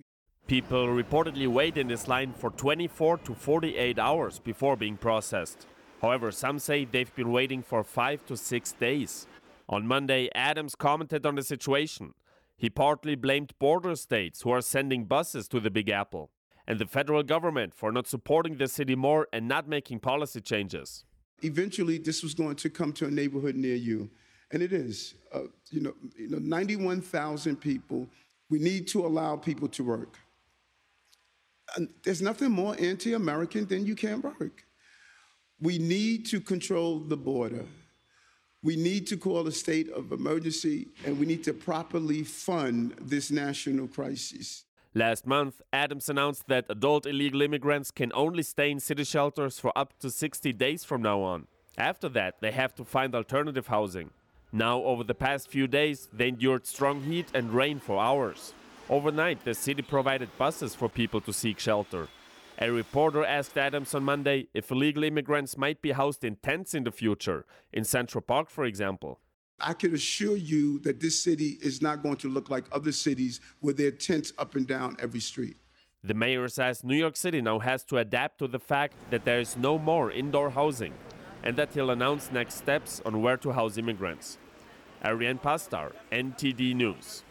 [0.47, 5.67] People reportedly wait in this line for 24 to 48 hours before being processed.
[6.03, 9.27] However, some say they've been waiting for five to six days.
[9.67, 12.13] On Monday, Adams commented on the situation.
[12.55, 16.29] He partly blamed border states who are sending buses to the Big Apple
[16.67, 21.07] and the federal government for not supporting the city more and not making policy changes.
[21.41, 24.11] Eventually, this was going to come to a neighborhood near you,
[24.51, 25.15] and it is.
[25.33, 28.07] Uh, you know, you know, 91,000 people.
[28.53, 30.19] We need to allow people to work.
[32.05, 34.67] There's nothing more anti-American than you can't work.
[35.59, 37.65] We need to control the border.
[38.63, 43.31] We need to call a state of emergency, and we need to properly fund this
[43.31, 44.65] national crisis.
[44.95, 49.73] Last month, Adams announced that adult illegal immigrants can only stay in city shelters for
[49.75, 51.47] up to 60 days from now on.
[51.79, 54.11] After that, they have to find alternative housing.
[54.55, 58.53] Now, over the past few days, they endured strong heat and rain for hours.
[58.91, 62.09] Overnight, the city provided buses for people to seek shelter.
[62.59, 66.85] A reporter asked Adams on Monday if illegal immigrants might be housed in tents in
[66.85, 69.21] the future, in Central Park, for example.
[69.59, 73.41] I can assure you that this city is not going to look like other cities
[73.63, 75.57] with their tents up and down every street.
[76.05, 79.41] The mayor says New York City now has to adapt to the fact that there
[79.41, 80.93] is no more indoor housing
[81.43, 84.39] and that he'll announce next steps on where to house immigrants.
[85.05, 87.25] Ariane Pastar, NTD News.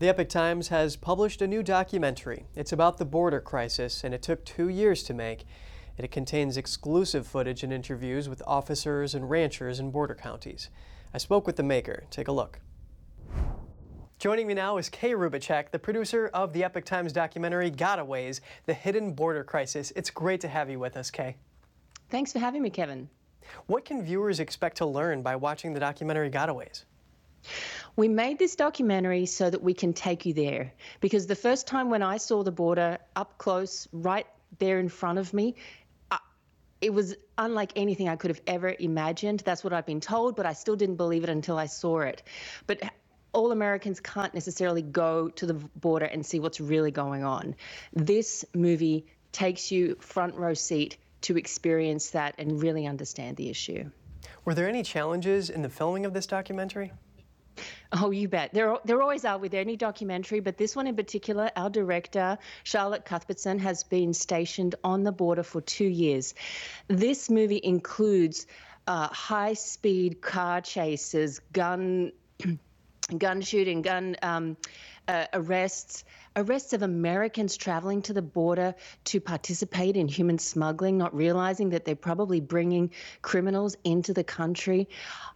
[0.00, 2.46] The Epoch Times has published a new documentary.
[2.56, 5.44] It's about the border crisis, and it took two years to make.
[5.96, 10.70] It contains exclusive footage and interviews with officers and ranchers in border counties.
[11.14, 12.04] I spoke with the maker.
[12.10, 12.60] Take a look.
[14.18, 18.74] Joining me now is Kay Rubacek, the producer of the Epoch Times documentary Gotaways The
[18.74, 19.92] Hidden Border Crisis.
[19.94, 21.36] It's great to have you with us, Kay.
[22.10, 23.08] Thanks for having me, Kevin.
[23.66, 26.84] What can viewers expect to learn by watching the documentary Gotaways?
[27.94, 30.72] We made this documentary so that we can take you there.
[31.00, 34.26] Because the first time when I saw the border up close, right
[34.58, 35.54] there in front of me,
[36.80, 39.40] it was unlike anything I could have ever imagined.
[39.40, 42.22] That's what I've been told, but I still didn't believe it until I saw it.
[42.66, 42.82] But
[43.32, 47.54] all Americans can't necessarily go to the border and see what's really going on.
[47.92, 53.90] This movie takes you front row seat to experience that and really understand the issue.
[54.44, 56.92] Were there any challenges in the filming of this documentary?
[57.92, 58.52] Oh, you bet.
[58.52, 63.04] There, there always are with any documentary, but this one in particular, our director, Charlotte
[63.04, 66.34] Cuthbertson, has been stationed on the border for two years.
[66.86, 68.46] This movie includes
[68.86, 72.12] uh, high speed car chases, gun.
[73.18, 74.56] gun shooting, gun um,
[75.06, 76.02] uh, arrests,
[76.36, 81.84] arrests of Americans traveling to the border to participate in human smuggling, not realizing that
[81.84, 82.90] they're probably bringing
[83.22, 84.88] criminals into the country.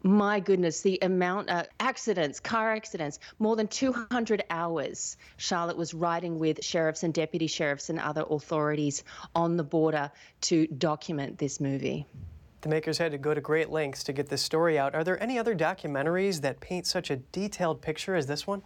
[0.02, 5.16] My goodness, the amount of accidents, car accidents, more than 200 hours.
[5.38, 9.02] Charlotte was riding with sheriffs and deputy sheriffs and other authorities
[9.34, 10.10] on the border
[10.42, 12.06] to document this movie.
[12.60, 14.94] The makers had to go to great lengths to get this story out.
[14.94, 18.62] Are there any other documentaries that paint such a detailed picture as this one?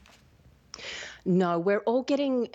[1.26, 2.48] No, we're all getting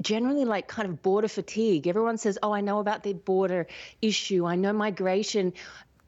[0.00, 1.86] generally like kind of border fatigue.
[1.86, 3.66] Everyone says, Oh, I know about the border
[4.00, 4.46] issue.
[4.46, 5.52] I know migration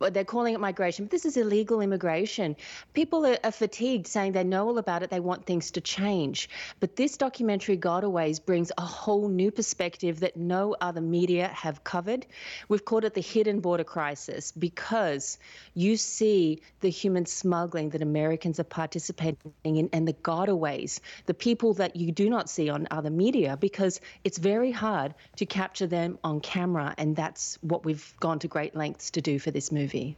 [0.00, 2.56] they're calling it migration, but this is illegal immigration.
[2.94, 6.48] People are, are, fatigued saying they know all about it, they want things to change.
[6.78, 12.26] But this documentary, Gotaways, brings a whole new perspective that no other media have covered.
[12.68, 15.38] We've called it the hidden border crisis because
[15.74, 21.74] you see the human smuggling that Americans are participating in and the gotaways, the people
[21.74, 26.18] that you do not see on other media because it's very hard to capture them
[26.22, 26.94] on camera.
[26.96, 30.16] And that's what we've gone to great lengths to do for this movie movie.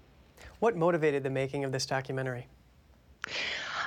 [0.59, 2.49] What motivated the making of this documentary?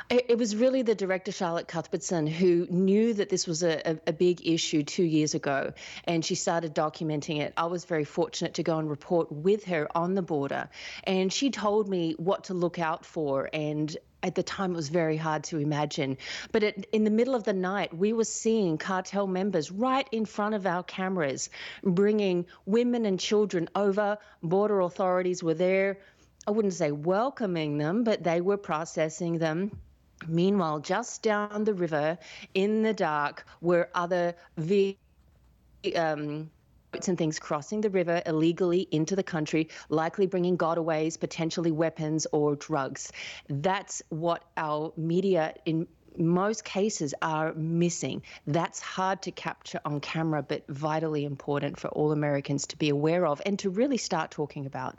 [0.09, 4.13] It, was really the director, Charlotte Cuthbertson, who knew that this was a, a, a,
[4.13, 7.53] big issue two years ago, and she started documenting it.
[7.57, 10.69] I was very fortunate to go and report with her on the border,
[11.05, 14.89] and she told me what to look out for and at the time it was
[14.89, 16.17] very hard to imagine.
[16.51, 20.25] But it, in the middle of the night, we were seeing cartel members right in
[20.25, 21.49] front of our cameras
[21.83, 24.17] bringing women and children over.
[24.41, 25.99] Border authorities were there.
[26.47, 29.71] I wouldn't say welcoming them, but they were processing them
[30.27, 32.17] Meanwhile, just down the river
[32.53, 34.97] in the dark were other ve-
[35.95, 36.49] um,
[36.93, 42.27] boats and things crossing the river illegally into the country, likely bringing gotaways, potentially weapons
[42.31, 43.11] or drugs.
[43.49, 48.21] That's what our media in most cases are missing.
[48.45, 53.25] That's hard to capture on camera, but vitally important for all Americans to be aware
[53.25, 54.95] of and to really start talking about.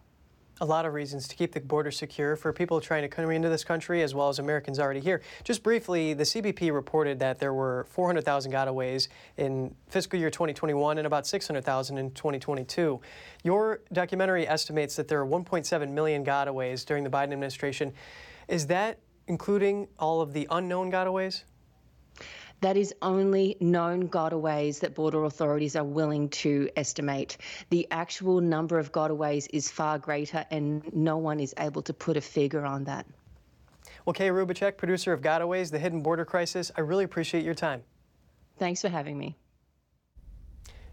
[0.60, 3.48] A lot of reasons to keep the border secure for people trying to come into
[3.48, 5.20] this country as well as Americans already here.
[5.42, 11.08] Just briefly, the CBP reported that there were 400,000 gotaways in fiscal year 2021 and
[11.08, 13.00] about 600,000 in 2022.
[13.42, 17.92] Your documentary estimates that there are 1.7 million gotaways during the Biden administration.
[18.46, 21.42] Is that including all of the unknown gotaways?
[22.64, 27.36] That is only known gotaways that border authorities are willing to estimate.
[27.68, 32.16] The actual number of gotaways is far greater, and no one is able to put
[32.16, 33.04] a figure on that.
[34.06, 37.82] Well, Kay Rubacek, producer of Gotaways, The Hidden Border Crisis, I really appreciate your time.
[38.58, 39.36] Thanks for having me.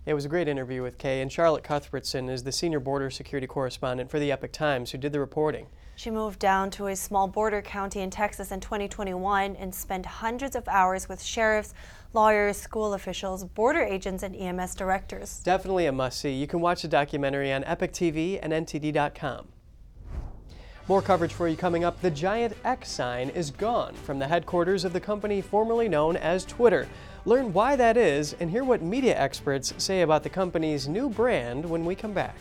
[0.06, 3.48] It was a great interview with Kay, and Charlotte Cuthbertson is the senior border security
[3.48, 5.68] correspondent for the Epoch Times who did the reporting.
[6.02, 10.56] She moved down to a small border county in Texas in 2021 and spent hundreds
[10.56, 11.76] of hours with sheriffs,
[12.12, 15.42] lawyers, school officials, border agents, and EMS directors.
[15.42, 16.32] Definitely a must see.
[16.32, 19.50] You can watch the documentary on EpochTV and NTD.com.
[20.88, 22.02] More coverage for you coming up.
[22.02, 26.46] The giant X sign is gone from the headquarters of the company formerly known as
[26.46, 26.88] Twitter.
[27.26, 31.64] Learn why that is and hear what media experts say about the company's new brand
[31.64, 32.38] when we come back.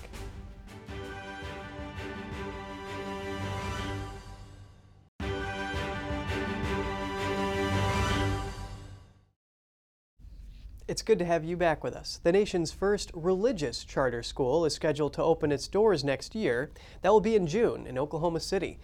[10.90, 12.18] It's good to have you back with us.
[12.24, 16.72] The nation's first religious charter school is scheduled to open its doors next year.
[17.02, 18.80] That will be in June in Oklahoma City.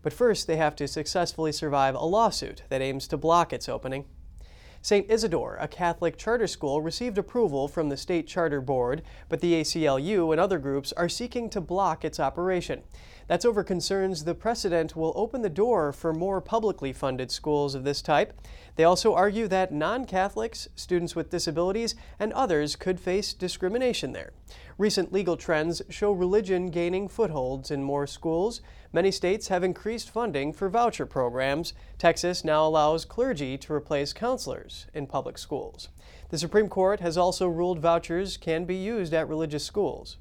[0.00, 4.04] But first, they have to successfully survive a lawsuit that aims to block its opening.
[4.82, 5.10] St.
[5.10, 10.30] Isidore, a Catholic charter school, received approval from the state charter board, but the ACLU
[10.30, 12.84] and other groups are seeking to block its operation.
[13.28, 17.84] That's over concerns the precedent will open the door for more publicly funded schools of
[17.84, 18.32] this type.
[18.76, 24.32] They also argue that non Catholics, students with disabilities, and others could face discrimination there.
[24.78, 28.62] Recent legal trends show religion gaining footholds in more schools.
[28.94, 31.74] Many states have increased funding for voucher programs.
[31.98, 35.90] Texas now allows clergy to replace counselors in public schools.
[36.30, 40.16] The Supreme Court has also ruled vouchers can be used at religious schools.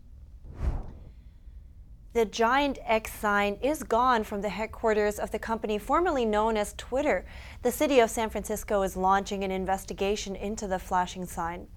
[2.18, 6.74] The giant X sign is gone from the headquarters of the company formerly known as
[6.76, 7.28] Twitter.
[7.62, 11.68] The city of San Francisco is launching an investigation into the flashing sign.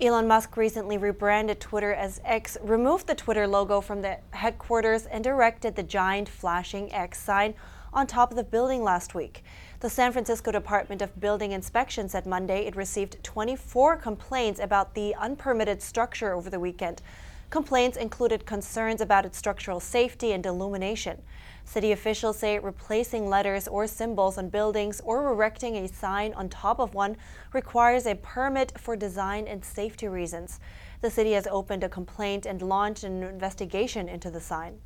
[0.00, 5.24] Elon Musk recently rebranded Twitter as X, removed the Twitter logo from the headquarters, and
[5.24, 7.54] erected the giant flashing X sign
[7.92, 9.44] on top of the building last week.
[9.78, 15.14] The San Francisco Department of Building Inspection said Monday it received 24 complaints about the
[15.14, 17.02] unpermitted structure over the weekend.
[17.50, 21.22] Complaints included concerns about its structural safety and illumination.
[21.64, 26.80] City officials say replacing letters or symbols on buildings or erecting a sign on top
[26.80, 27.16] of one
[27.52, 30.58] requires a permit for design and safety reasons.
[31.02, 34.80] The city has opened a complaint and launched an investigation into the sign.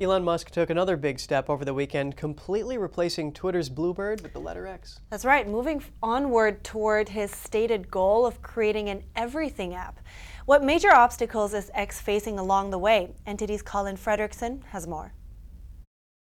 [0.00, 4.40] Elon Musk took another big step over the weekend, completely replacing Twitter's Bluebird with the
[4.40, 4.98] letter X.
[5.08, 10.00] That's right, moving onward toward his stated goal of creating an everything app.
[10.46, 13.14] What major obstacles is X facing along the way?
[13.26, 15.14] NTD's Colin Fredericson has more.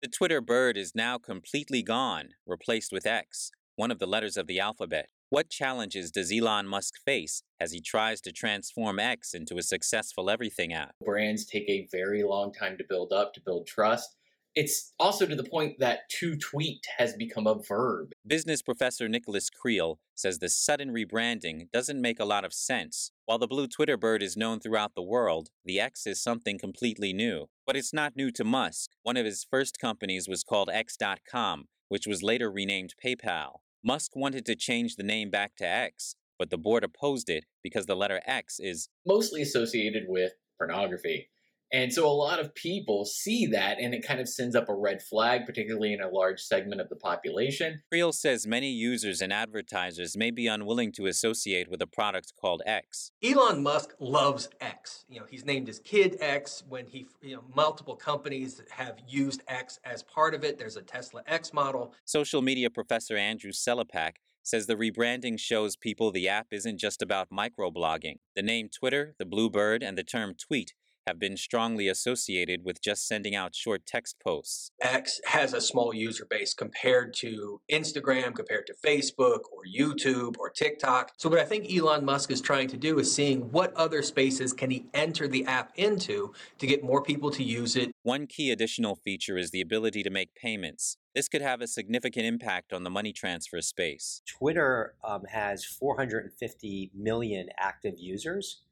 [0.02, 4.46] The Twitter bird is now completely gone, replaced with X, one of the letters of
[4.46, 5.08] the alphabet.
[5.30, 10.30] What challenges does Elon Musk face as he tries to transform X into a successful
[10.30, 10.94] everything app?
[11.04, 14.14] Brands take a very long time to build up, to build trust
[14.54, 18.12] it's also to the point that to tweet has become a verb.
[18.26, 23.10] Business professor Nicholas Creel says the sudden rebranding doesn't make a lot of sense.
[23.26, 27.12] While the blue Twitter bird is known throughout the world, the X is something completely
[27.12, 27.46] new.
[27.66, 28.90] But it's not new to Musk.
[29.02, 33.58] One of his first companies was called X.com, which was later renamed PayPal.
[33.82, 37.86] Musk wanted to change the name back to X, but the board opposed it because
[37.86, 41.28] the letter X is mostly associated with pornography.
[41.72, 44.74] And so a lot of people see that and it kind of sends up a
[44.74, 47.82] red flag, particularly in a large segment of the population.
[47.90, 52.62] Creel says many users and advertisers may be unwilling to associate with a product called
[52.64, 53.10] X.
[53.22, 55.04] Elon Musk loves X.
[55.08, 59.42] You know, he's named his kid X when he, you know, multiple companies have used
[59.48, 60.58] X as part of it.
[60.58, 61.94] There's a Tesla X model.
[62.04, 67.30] Social media professor Andrew Selepak says the rebranding shows people the app isn't just about
[67.30, 68.16] microblogging.
[68.36, 70.74] The name Twitter, the blue bird, and the term tweet
[71.06, 74.70] have been strongly associated with just sending out short text posts.
[74.80, 80.50] X has a small user base compared to Instagram, compared to Facebook or YouTube or
[80.50, 81.12] TikTok.
[81.16, 84.52] So, what I think Elon Musk is trying to do is seeing what other spaces
[84.52, 87.92] can he enter the app into to get more people to use it.
[88.02, 90.96] One key additional feature is the ability to make payments.
[91.14, 94.20] This could have a significant impact on the money transfer space.
[94.26, 98.62] Twitter um, has 450 million active users.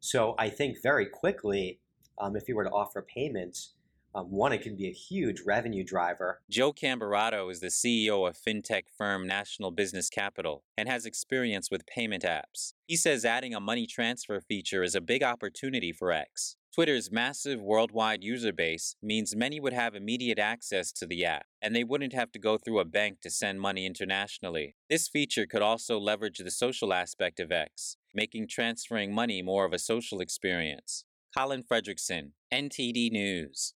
[0.00, 1.78] So I think very quickly,
[2.18, 3.74] um, if you were to offer payments,
[4.14, 6.40] um, one, it can be a huge revenue driver.
[6.50, 11.86] Joe Camberato is the CEO of fintech firm National Business Capital and has experience with
[11.86, 12.72] payment apps.
[12.86, 16.56] He says adding a money transfer feature is a big opportunity for X.
[16.72, 21.74] Twitter's massive worldwide user base means many would have immediate access to the app, and
[21.74, 24.76] they wouldn't have to go through a bank to send money internationally.
[24.88, 29.72] This feature could also leverage the social aspect of X, making transferring money more of
[29.72, 31.04] a social experience.
[31.36, 33.74] Colin Fredericson, NTD News.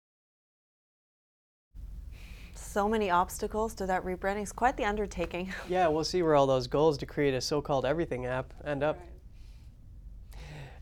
[2.54, 4.42] So many obstacles to that rebranding.
[4.42, 5.54] It's quite the undertaking.
[5.70, 8.84] Yeah, we'll see where all those goals to create a so called everything app end
[8.84, 9.00] up.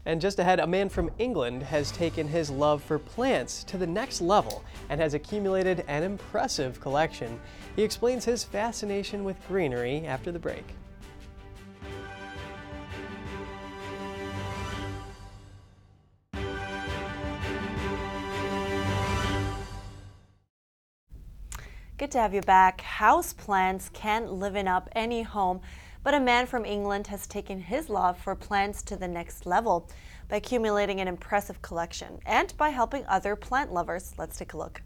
[0.09, 3.85] And just ahead, a man from England has taken his love for plants to the
[3.85, 7.39] next level and has accumulated an impressive collection.
[7.75, 10.65] He explains his fascination with greenery after the break.
[21.99, 22.81] Good to have you back.
[22.81, 25.61] House plants can't live in up any home,
[26.03, 29.89] but a man from England has taken his love for plants to the next level
[30.27, 34.13] by accumulating an impressive collection and by helping other plant lovers.
[34.17, 34.81] Let's take a look.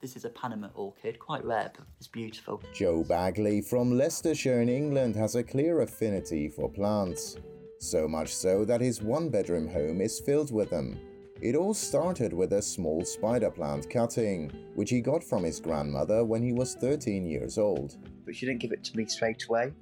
[0.00, 2.60] This is a Panama orchid, quite rare, but it's beautiful.
[2.74, 7.36] Joe Bagley from Leicestershire in England has a clear affinity for plants.
[7.78, 10.98] So much so that his one bedroom home is filled with them.
[11.40, 16.24] It all started with a small spider plant cutting, which he got from his grandmother
[16.24, 17.96] when he was 13 years old.
[18.24, 19.72] But she didn't give it to me straight away.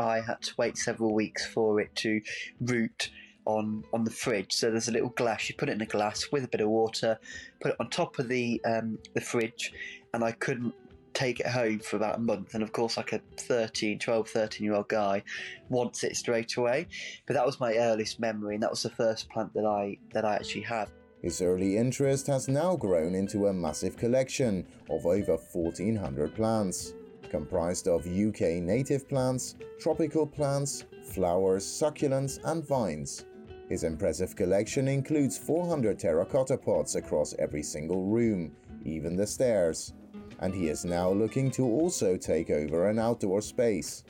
[0.00, 2.20] I had to wait several weeks for it to
[2.60, 3.10] root
[3.44, 4.52] on on the fridge.
[4.52, 5.48] So there's a little glass.
[5.48, 7.18] You put it in a glass with a bit of water,
[7.60, 9.72] put it on top of the um, the fridge,
[10.14, 10.74] and I couldn't
[11.12, 12.54] take it home for about a month.
[12.54, 15.22] And of course, like a 13, 12, 13 year old guy
[15.68, 16.86] wants it straight away.
[17.26, 20.24] But that was my earliest memory, and that was the first plant that I that
[20.24, 20.88] I actually had
[21.22, 26.94] His early interest has now grown into a massive collection of over 1,400 plants,
[27.30, 33.24] comprised of UK native plants, tropical plants, flowers, succulents, and vines.
[33.68, 38.52] His impressive collection includes 400 terracotta pots across every single room,
[38.84, 39.92] even the stairs.
[40.40, 44.04] And he is now looking to also take over an outdoor space.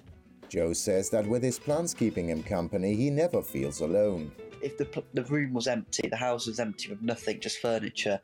[0.48, 5.02] Joe says that with his plants keeping him company, he never feels alone if the
[5.14, 8.20] the room was empty, the house was empty with nothing, just furniture.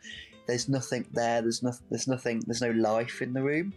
[0.46, 1.42] There's nothing there.
[1.42, 2.42] There's no, there's nothing.
[2.46, 3.74] There's no life in the room.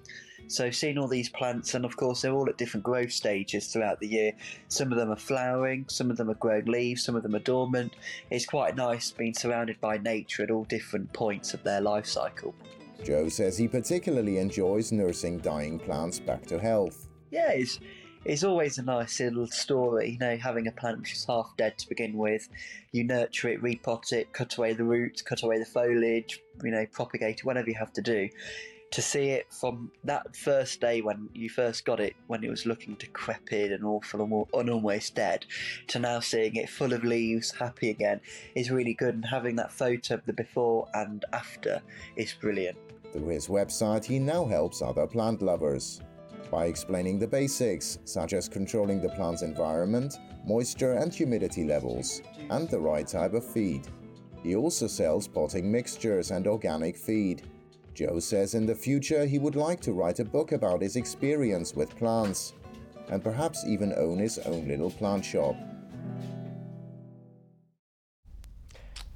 [0.47, 3.99] So seeing all these plants, and of course they're all at different growth stages throughout
[3.99, 4.31] the year.
[4.67, 7.39] Some of them are flowering, some of them are growing leaves, some of them are
[7.39, 7.95] dormant.
[8.31, 12.55] It's quite nice being surrounded by nature at all different points of their life cycle.
[13.03, 17.07] Joe says he particularly enjoys nursing dying plants back to health.
[17.31, 17.79] Yeah, it's
[18.25, 21.77] it's always a nice little story, you know, having a plant which is half dead
[21.77, 22.49] to begin with.
[22.91, 26.85] You nurture it, repot it, cut away the roots, cut away the foliage, you know,
[26.91, 28.29] propagate it, whatever you have to do.
[28.91, 32.65] To see it from that first day when you first got it, when it was
[32.65, 35.45] looking decrepit and awful and almost dead,
[35.87, 38.19] to now seeing it full of leaves, happy again,
[38.55, 39.13] is really good.
[39.13, 41.81] And having that photo of the before and after
[42.15, 42.79] is brilliant.
[43.13, 46.01] Through his website, he now helps other plant lovers
[46.51, 52.69] by explaining the basics, such as controlling the plant's environment, moisture and humidity levels, and
[52.69, 53.87] the right type of feed.
[54.43, 57.43] He also sells potting mixtures and organic feed.
[57.93, 61.75] Joe says in the future he would like to write a book about his experience
[61.75, 62.53] with plants,
[63.09, 65.55] and perhaps even own his own little plant shop.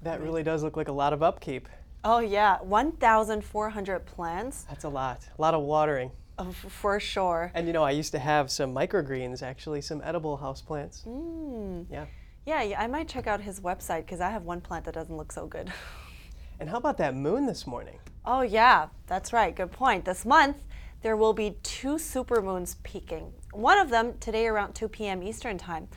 [0.01, 1.69] That really does look like a lot of upkeep.
[2.03, 2.57] Oh, yeah.
[2.61, 4.65] 1,400 plants.
[4.67, 5.25] That's a lot.
[5.37, 6.11] A lot of watering.
[6.39, 7.51] Oh, for sure.
[7.53, 11.05] And you know, I used to have some microgreens, actually, some edible houseplants.
[11.05, 11.85] Mm.
[11.89, 12.05] Yeah.
[12.45, 15.31] Yeah, I might check out his website because I have one plant that doesn't look
[15.31, 15.71] so good.
[16.59, 17.99] And how about that moon this morning?
[18.25, 19.53] Oh, yeah, that's right.
[19.53, 20.05] Good point.
[20.05, 20.57] This month,
[21.01, 23.33] there will be two supermoons peaking.
[23.51, 25.23] One of them today around 2 p.m.
[25.23, 25.87] Eastern Time.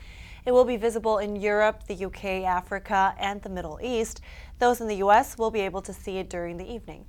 [0.45, 4.21] It will be visible in Europe, the UK, Africa, and the Middle East.
[4.59, 7.05] Those in the US will be able to see it during the evening.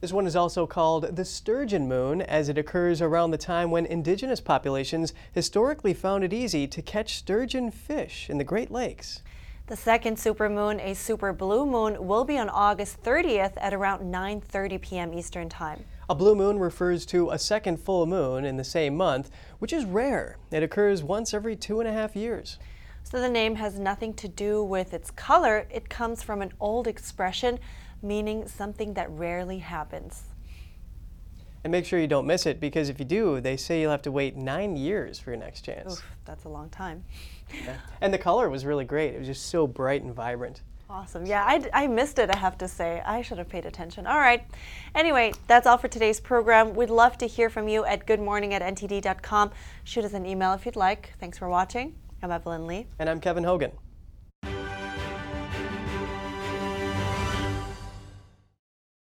[0.00, 3.84] This one is also called the sturgeon moon, as it occurs around the time when
[3.84, 9.22] indigenous populations historically found it easy to catch sturgeon fish in the Great Lakes.
[9.66, 14.80] The second supermoon, a super blue moon, will be on August 30th at around 9:30
[14.80, 15.12] p.m.
[15.12, 15.84] Eastern Time.
[16.08, 19.84] A blue moon refers to a second full moon in the same month, which is
[19.84, 20.38] rare.
[20.50, 22.58] It occurs once every two and a half years.
[23.02, 25.66] So the name has nothing to do with its color.
[25.70, 27.58] It comes from an old expression
[28.02, 30.22] meaning something that rarely happens.
[31.62, 34.02] And make sure you don't miss it because if you do, they say you'll have
[34.02, 35.94] to wait nine years for your next chance.
[35.94, 37.04] Oof, that's a long time.
[37.52, 37.76] Yeah.
[38.00, 39.14] And the color was really great.
[39.14, 40.62] It was just so bright and vibrant.
[40.88, 41.24] Awesome.
[41.24, 43.00] Yeah, I, I missed it, I have to say.
[43.06, 44.06] I should have paid attention.
[44.06, 44.44] All right.
[44.94, 46.74] Anyway, that's all for today's program.
[46.74, 49.52] We'd love to hear from you at goodmorning at ntd.com.
[49.84, 51.12] Shoot us an email if you'd like.
[51.20, 51.94] Thanks for watching.
[52.22, 52.86] I'm Evelyn Lee.
[52.98, 53.70] And I'm Kevin Hogan.